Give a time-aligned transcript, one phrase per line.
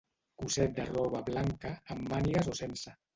[0.43, 2.95] Cosset de roba blanca, amb mànigues o sense.